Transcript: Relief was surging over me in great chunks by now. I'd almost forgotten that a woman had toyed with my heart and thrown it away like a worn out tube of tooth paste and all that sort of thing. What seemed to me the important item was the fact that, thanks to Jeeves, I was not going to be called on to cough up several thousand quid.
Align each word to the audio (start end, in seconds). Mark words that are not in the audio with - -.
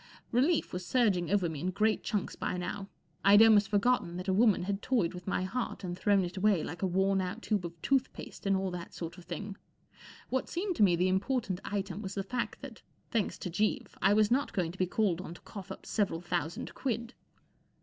Relief 0.31 0.73
was 0.73 0.83
surging 0.83 1.29
over 1.29 1.47
me 1.47 1.59
in 1.59 1.69
great 1.69 2.01
chunks 2.01 2.35
by 2.35 2.57
now. 2.57 2.89
I'd 3.23 3.43
almost 3.43 3.69
forgotten 3.69 4.17
that 4.17 4.27
a 4.27 4.33
woman 4.33 4.63
had 4.63 4.81
toyed 4.81 5.13
with 5.13 5.27
my 5.27 5.43
heart 5.43 5.83
and 5.83 5.95
thrown 5.95 6.25
it 6.25 6.37
away 6.37 6.63
like 6.63 6.81
a 6.81 6.87
worn 6.87 7.21
out 7.21 7.43
tube 7.43 7.65
of 7.67 7.79
tooth 7.83 8.11
paste 8.11 8.47
and 8.47 8.57
all 8.57 8.71
that 8.71 8.95
sort 8.95 9.19
of 9.19 9.25
thing. 9.25 9.57
What 10.31 10.49
seemed 10.49 10.75
to 10.77 10.83
me 10.83 10.95
the 10.95 11.07
important 11.07 11.61
item 11.63 12.01
was 12.01 12.15
the 12.15 12.23
fact 12.23 12.61
that, 12.61 12.81
thanks 13.11 13.37
to 13.37 13.51
Jeeves, 13.51 13.93
I 14.01 14.15
was 14.15 14.31
not 14.31 14.53
going 14.53 14.71
to 14.71 14.77
be 14.79 14.87
called 14.87 15.21
on 15.21 15.35
to 15.35 15.41
cough 15.41 15.71
up 15.71 15.85
several 15.85 16.19
thousand 16.19 16.73
quid. 16.73 17.13